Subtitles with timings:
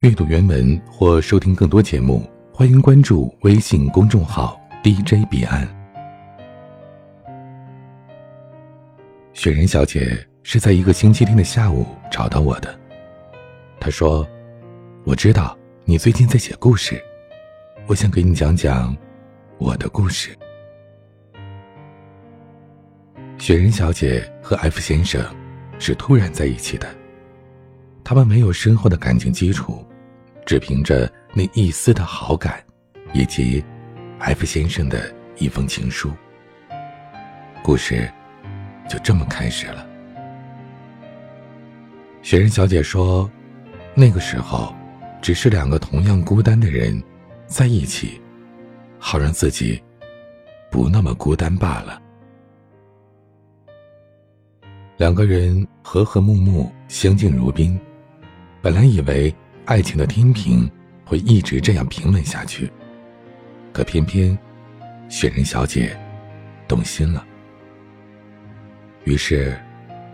[0.00, 5.68] 阅读原文或收听更多节目，欢迎关注微信公众号 DJ 彼岸。
[9.34, 12.80] 雪人小姐是在一个星期天的下午找到我的。
[13.78, 14.26] 她说
[15.04, 16.98] ：“我知道你最近在写故事，
[17.86, 18.96] 我想给你讲讲
[19.58, 20.34] 我的故事。”
[23.36, 25.22] 雪人小姐和 F 先生
[25.78, 26.88] 是突然在一起的，
[28.02, 29.84] 他们没有深厚的感情基础。
[30.44, 32.62] 只凭着那一丝的好感，
[33.12, 33.64] 以及
[34.18, 36.10] F 先生的一封情书，
[37.62, 38.10] 故事
[38.88, 39.86] 就这么开始了。
[42.22, 43.30] 雪人小姐说
[43.94, 44.74] ：“那个时候，
[45.22, 47.00] 只是两个同样孤单的人
[47.46, 48.20] 在一起，
[48.98, 49.80] 好让自己
[50.70, 52.02] 不那么孤单罢了。”
[54.98, 57.78] 两个人和和睦睦，相敬如宾，
[58.60, 59.32] 本来以为。
[59.70, 60.68] 爱情的天平
[61.04, 62.68] 会一直这样平稳下去，
[63.72, 64.36] 可偏偏
[65.08, 65.96] 雪人小姐
[66.66, 67.24] 动心了，
[69.04, 69.56] 于是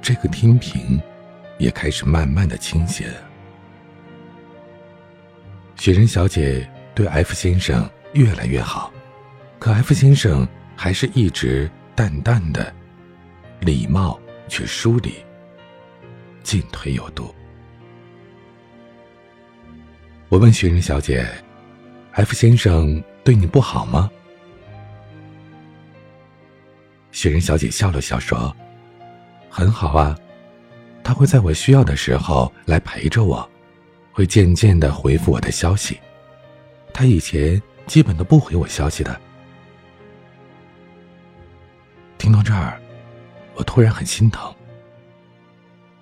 [0.00, 0.98] 这个天平
[1.58, 3.04] 也开始慢慢的倾斜。
[5.76, 8.90] 雪人小姐对 F 先生越来越好，
[9.58, 12.74] 可 F 先生还是一直淡淡的，
[13.60, 15.12] 礼貌却疏离，
[16.42, 17.34] 进退有度。
[20.32, 21.28] 我问雪人小姐
[22.12, 24.10] ：“F 先生对你不好吗？”
[27.12, 28.56] 雪人小姐笑了笑说
[29.50, 30.18] ：“很好啊，
[31.04, 33.46] 他会在我需要的时候来陪着我，
[34.10, 36.00] 会渐渐的回复我的消息。
[36.94, 39.20] 他以前基本都不回我消息的。”
[42.16, 42.80] 听到这儿，
[43.54, 44.50] 我突然很心疼。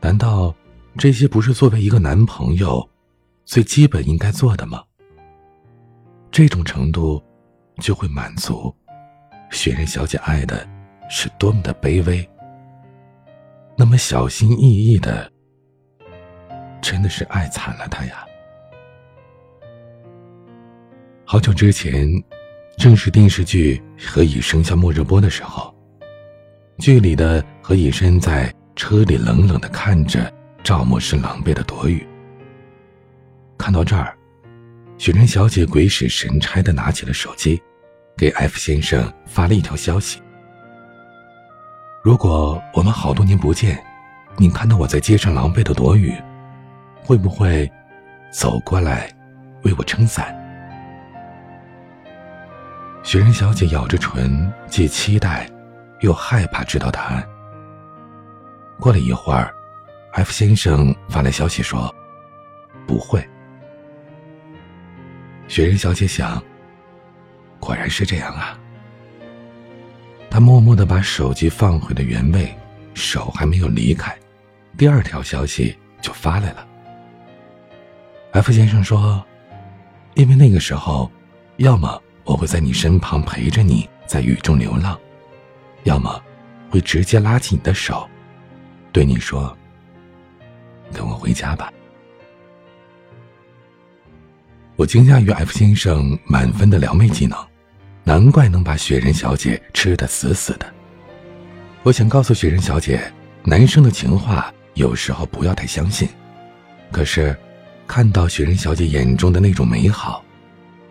[0.00, 0.54] 难道
[0.96, 2.88] 这些不是作为一个男朋友？
[3.50, 4.80] 最基本应该做的吗？
[6.30, 7.20] 这种程度，
[7.80, 8.72] 就会满足
[9.50, 10.64] 雪人小姐爱的
[11.08, 12.24] 是多么的卑微，
[13.76, 15.28] 那么小心翼翼的，
[16.80, 18.24] 真的是爱惨了他呀！
[21.24, 22.08] 好久之前，
[22.78, 25.74] 正是电视剧《何以笙箫默》热播的时候，
[26.78, 30.32] 剧里的何以笙在车里冷冷的看着
[30.62, 32.06] 赵默笙狼狈的躲雨。
[33.60, 34.16] 看到这儿，
[34.96, 37.62] 雪人小姐鬼使神差的拿起了手机，
[38.16, 40.18] 给 F 先生发了一条消息
[42.02, 43.78] ：“如果我们好多年不见，
[44.38, 46.14] 你看到我在街上狼狈的躲雨，
[47.04, 47.70] 会不会
[48.32, 49.14] 走过来
[49.62, 50.34] 为我撑伞？”
[53.04, 55.46] 雪人小姐咬着唇，既期待
[56.00, 57.22] 又害怕知道答案。
[58.78, 59.54] 过了一会儿
[60.14, 61.94] ，F 先生发来消息说
[62.88, 63.22] ：“不会。”
[65.50, 66.40] 雪人小姐想，
[67.58, 68.56] 果然是这样啊。
[70.30, 72.54] 她默默的把手机放回了原位，
[72.94, 74.16] 手还没有离开，
[74.78, 76.64] 第二条消息就发来了。
[78.30, 79.26] F 先生说
[80.14, 81.10] ：“因为那个时候，
[81.56, 84.96] 要么我会在你身旁陪着你在雨中流浪，
[85.82, 86.22] 要么
[86.70, 88.08] 会直接拉起你的手，
[88.92, 89.58] 对你说
[90.94, 91.72] ：‘跟我回家吧。’”
[94.80, 97.36] 我惊讶于 F 先生满分的撩妹技能，
[98.02, 100.64] 难怪能把雪人小姐吃得死死的。
[101.82, 102.98] 我想告诉雪人小姐，
[103.44, 106.08] 男生的情话有时候不要太相信。
[106.90, 107.36] 可是，
[107.86, 110.24] 看到雪人小姐眼中的那种美好，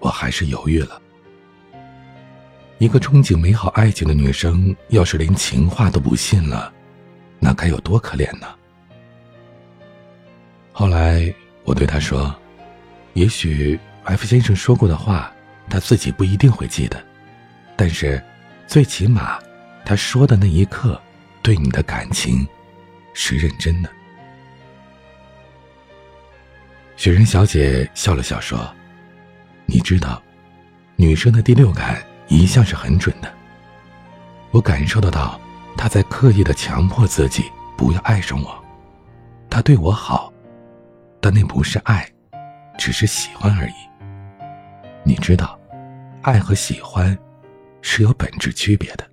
[0.00, 0.98] 我还是犹豫了。
[2.78, 6.72] 一个憧憬美好爱情的女生，要是连情话都不信了，
[7.38, 8.46] 那该有多可怜呢？
[10.72, 11.30] 后来，
[11.64, 12.34] 我对她说。
[13.14, 15.32] 也许 F 先生说过的话，
[15.68, 17.02] 他自己不一定会记得，
[17.76, 18.22] 但是，
[18.66, 19.38] 最起码，
[19.84, 21.00] 他说的那一刻，
[21.42, 22.46] 对你的感情，
[23.14, 23.90] 是认真的。
[26.96, 28.58] 雪人小姐笑了笑说
[29.66, 30.22] ：“你知道，
[30.96, 33.32] 女生的第六感一向是很准的。
[34.50, 35.40] 我感受得到，
[35.76, 38.64] 她在刻意的强迫自己不要爱上我，
[39.50, 40.32] 她对我好，
[41.20, 42.08] 但那不是爱。”
[42.78, 43.74] 只是喜欢而已。
[45.04, 45.58] 你知道，
[46.22, 47.16] 爱和喜欢
[47.82, 49.06] 是有本质区别的。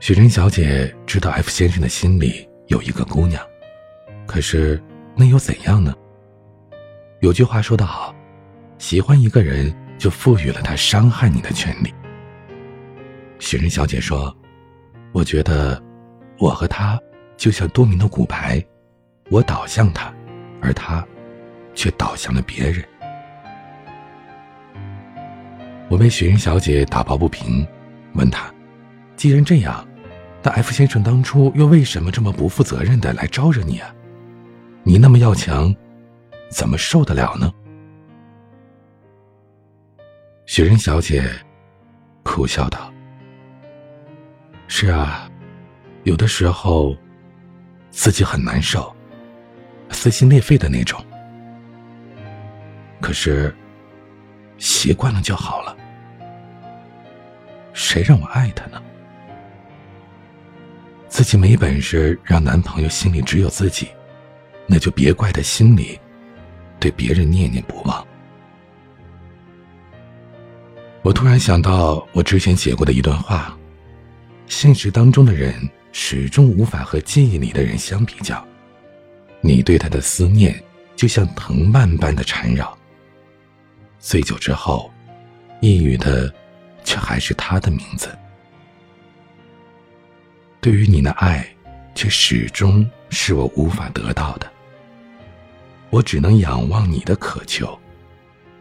[0.00, 3.42] 雪珍小姐知道 F 先生的心里有一个姑娘，
[4.26, 4.82] 可是
[5.14, 5.94] 那又怎样呢？
[7.20, 8.14] 有句话说得好，
[8.78, 11.92] 喜欢一个人就赋予了他伤害你的权利。
[13.38, 14.34] 雪珍小姐说
[15.12, 15.80] ：“我觉得，
[16.38, 16.98] 我和他
[17.36, 18.62] 就像多米诺骨牌，
[19.30, 20.12] 我倒向他。”
[20.60, 21.04] 而他
[21.74, 22.84] 却倒向了别人。
[25.88, 27.66] 我为雪人小姐打抱不平，
[28.14, 28.52] 问她
[29.16, 29.86] ：“既然这样，
[30.42, 33.92] 那 F 先生当初又为什么这么不负责任的来招惹你啊？
[34.84, 35.74] 你那么要强，
[36.48, 37.52] 怎么受得了呢？”
[40.46, 41.28] 雪人小姐
[42.22, 42.92] 苦笑道
[44.68, 45.28] ：“是啊，
[46.04, 46.96] 有的时候
[47.90, 48.94] 自己很难受，
[49.90, 51.04] 撕心裂肺的那种。
[53.00, 53.54] 可是
[54.58, 55.76] 习惯了就好了。”
[57.72, 58.82] 谁让我爱他呢？
[61.08, 63.88] 自己没本事让男朋友心里只有自己，
[64.66, 65.98] 那就别怪他心里
[66.78, 68.06] 对别人念念不忘。
[71.02, 73.56] 我突然想到我之前写过的一段话：
[74.46, 75.54] 现实当中的人
[75.92, 78.46] 始终无法和记忆里的人相比较，
[79.40, 80.62] 你对他的思念
[80.96, 82.76] 就像藤蔓般的缠绕。
[83.98, 84.90] 醉酒之后，
[85.60, 86.32] 抑郁的。
[86.82, 88.08] 却还是他的名字。
[90.62, 91.46] 对于你的爱，
[91.94, 94.50] 却始终是我无法得到的。
[95.90, 97.78] 我只能仰望你的渴求，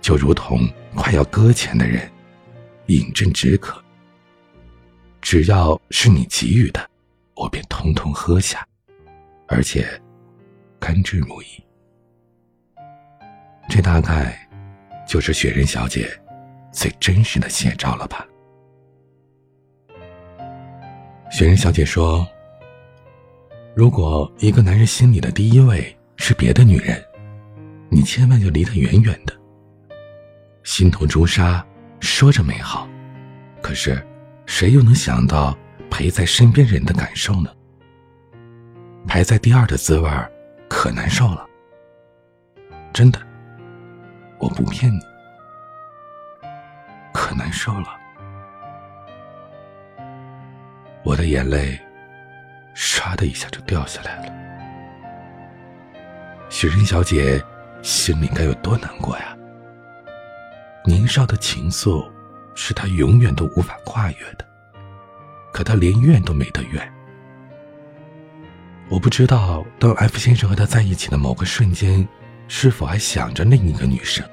[0.00, 2.10] 就如同快要搁浅的人，
[2.86, 3.82] 饮鸩止渴。
[5.22, 6.90] 只要是你给予的，
[7.34, 8.66] 我便通通喝下，
[9.46, 9.88] 而且
[10.78, 11.62] 甘之如饴。
[13.68, 14.38] 这大概
[15.06, 16.08] 就是雪人小姐。
[16.70, 18.24] 最真实的写照了吧？
[21.30, 22.28] 雪人小姐说
[23.74, 27.02] ：“如果一个男人心里的第一位是别的女人，
[27.90, 29.34] 你千万要离他远远的。
[30.62, 31.66] 心头朱砂
[32.00, 32.86] 说着美好，
[33.62, 34.06] 可是
[34.44, 35.56] 谁又能想到
[35.90, 37.50] 陪在身边人的感受呢？
[39.06, 40.30] 排在第二的滋味儿
[40.80, 41.44] 可难受了。
[42.92, 43.20] 真的，
[44.38, 45.00] 我不骗你。”
[47.12, 47.88] 可难受了，
[51.02, 51.76] 我的眼泪
[52.76, 54.32] 唰的一下就掉下来了。
[56.48, 57.42] 雪人小姐
[57.82, 59.36] 心里该有多难过呀！
[60.84, 62.08] 年少的情愫
[62.54, 64.46] 是她永远都无法跨越的，
[65.52, 66.94] 可她连怨都没得怨。
[68.90, 72.06] 我不知道，当 F 先生和他在一起的某个瞬间，
[72.48, 74.26] 是否还想着另一个女生，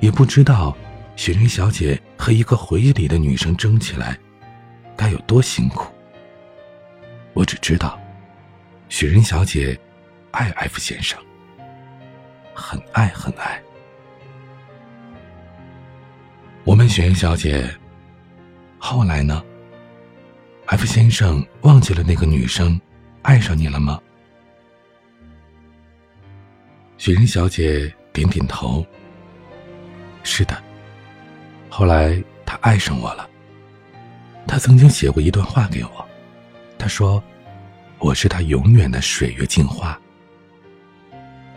[0.00, 0.76] 也不知道。
[1.14, 4.18] 雪人小姐和一个回忆里的女生争起来，
[4.96, 5.92] 该有多辛苦。
[7.34, 8.00] 我只知道，
[8.88, 9.78] 雪人小姐
[10.30, 11.18] 爱 F 先生，
[12.54, 13.60] 很爱很爱。
[16.64, 17.68] 我们雪人小姐
[18.78, 19.44] ：“后来呢
[20.66, 22.80] ？”F 先生忘记了那个女生，
[23.22, 24.00] 爱上你了吗？
[26.98, 28.84] 雪人小姐点点头
[30.22, 30.62] ：“是的。”
[31.68, 33.28] 后来他爱上我了。
[34.46, 36.08] 他曾经写过一段话给我，
[36.78, 37.22] 他说
[37.98, 39.98] ：“我是他永远的水月镜花。”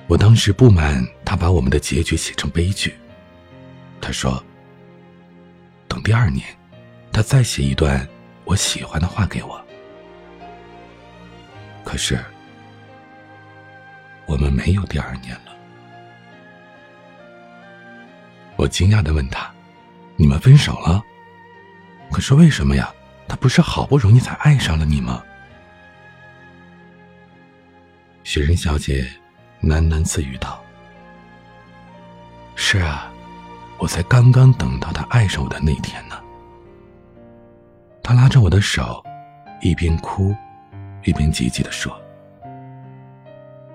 [0.08, 2.94] 我当时不满他把我们的结局写成悲剧。
[4.00, 4.42] 他说
[5.88, 6.46] ：“等第二年，
[7.12, 8.08] 他再写一段
[8.46, 9.60] 我喜欢的话给我。”
[11.86, 12.20] 可是，
[14.26, 15.56] 我们没有第二年了。
[18.58, 19.50] 我惊讶的问他。
[20.18, 21.04] 你们分手了，
[22.10, 22.90] 可是为什么呀？
[23.28, 25.22] 他不是好不容易才爱上了你吗？
[28.24, 29.06] 雪人小姐
[29.62, 30.64] 喃喃自语道
[32.56, 33.12] ：“是啊，
[33.78, 36.18] 我才刚刚等到他爱上我的那天呢。”
[38.02, 39.04] 他拉着我的手，
[39.62, 40.34] 一边哭，
[41.06, 41.96] 一边急急的说：“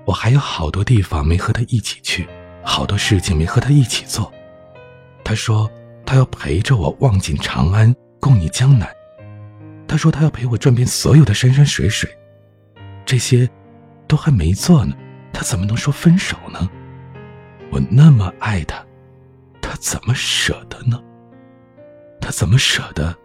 [0.04, 2.28] 我还有好多地方没和他一起去，
[2.62, 4.30] 好多事情没和他一起做。”
[5.24, 5.70] 他说。
[6.02, 8.92] 他要陪着我望尽长安，共你江南。
[9.86, 12.10] 他说他要陪我转遍所有的山山水水，
[13.06, 13.48] 这些
[14.08, 14.92] 都还没做呢，
[15.32, 16.68] 他怎么能说分手呢？
[17.70, 18.84] 我那么爱他，
[19.62, 21.00] 他怎么舍得呢？
[22.20, 23.16] 他怎么舍得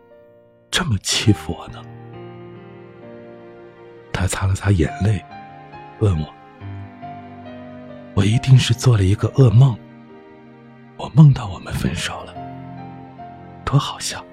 [0.69, 1.81] 这么欺负我呢？
[4.25, 5.23] 他擦了擦眼泪，
[5.99, 6.27] 问我
[8.15, 9.77] ：“我一定是做了一个噩梦，
[10.97, 12.33] 我梦到我们分手了。”
[13.63, 14.25] 多好笑，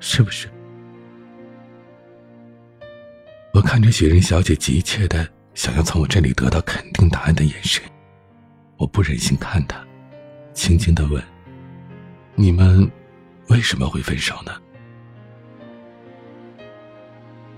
[0.00, 0.48] 是不是？
[3.52, 7.84] 我看着雪人小姐急切的想要从我这里得到肯定答案的眼神，
[8.78, 9.84] 我不忍心看她，
[10.54, 11.22] 轻轻的问
[12.36, 12.90] ：“你们
[13.48, 14.52] 为什么会分手呢？”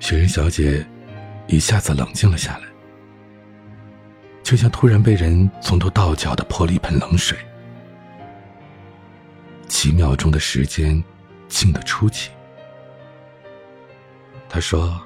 [0.01, 0.85] 雪人小姐
[1.51, 2.63] 一下子冷静了下来，
[4.41, 7.37] 就像突然被人从头到脚的泼了一盆冷水。
[9.67, 11.03] 几秒钟的时间，
[11.49, 12.31] 静得出奇。
[14.49, 15.01] 他说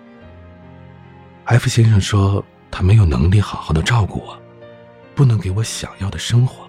[1.47, 4.39] ：“F 先生说他没有能力好好的照顾我，
[5.15, 6.69] 不能给我想要的生活。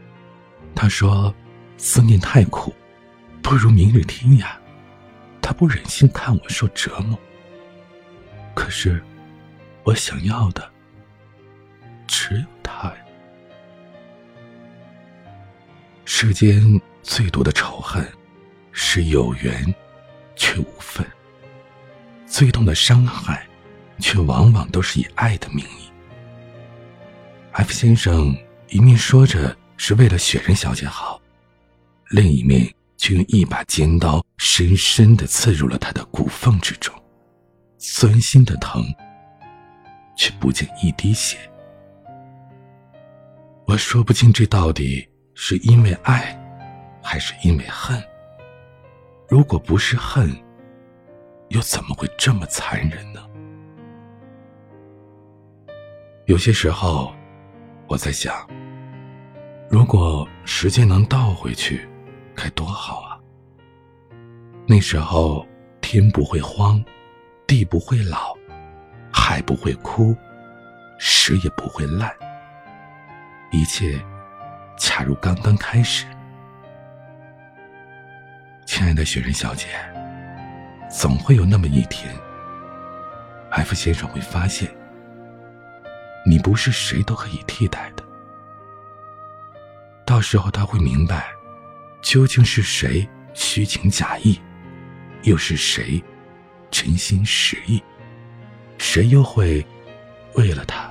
[0.73, 1.35] 他说
[1.77, 2.73] 思念太苦，
[3.41, 4.47] 不如明日天涯。
[5.41, 7.19] 他不忍心看我受折磨。
[8.53, 9.03] 可是
[9.85, 10.69] 我想要的
[12.07, 12.97] 只有他呀。
[16.03, 16.61] 世间
[17.03, 18.05] 最多的仇恨
[18.71, 19.73] 是有缘
[20.35, 21.05] 却无分。”
[22.27, 23.47] 最痛的伤害，
[23.99, 25.89] 却往往都是以爱的名义。
[27.51, 28.35] F 先生
[28.69, 31.21] 一面说着是为了雪人小姐好，
[32.09, 36.93] 另一面却用一把尖刀深深的刺入了她的骨缝之中，
[37.77, 38.83] 钻心的疼，
[40.15, 41.37] 却不见一滴血。
[43.65, 46.37] 我说不清这到底是因为爱，
[47.01, 48.01] 还是因为恨。
[49.27, 50.29] 如果不是恨，
[51.49, 53.27] 又怎么会这么残忍呢？
[56.25, 57.13] 有些时候，
[57.87, 58.47] 我在想，
[59.69, 61.87] 如果时间能倒回去，
[62.35, 63.19] 该多好啊！
[64.67, 65.45] 那时候，
[65.81, 66.83] 天不会荒，
[67.47, 68.34] 地不会老，
[69.45, 70.15] 不会枯，
[70.97, 72.11] 石也不会烂，
[73.51, 74.03] 一切
[74.77, 76.05] 恰如刚刚开始。
[78.65, 79.67] 亲爱的雪人小姐。
[80.87, 82.15] 总会有那么一天
[83.49, 84.73] ，F 先生会发现，
[86.25, 88.03] 你不是谁都可以替代的。
[90.05, 91.27] 到时候他会明白，
[92.01, 94.39] 究竟是谁虚情假意，
[95.23, 96.01] 又是谁
[96.71, 97.83] 真心实意，
[98.87, 99.65] 谁又会
[100.35, 100.89] 为了他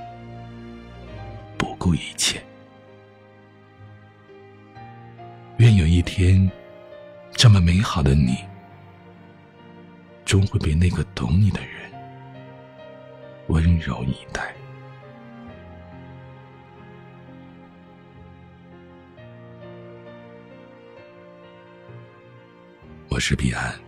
[1.57, 2.43] 不顾一切。
[5.57, 6.51] 愿有一天，
[7.31, 8.37] 这么美好的你。
[10.25, 11.91] 终会被那个懂你的人
[13.47, 14.53] 温柔以待。
[23.07, 23.84] 我是彼岸。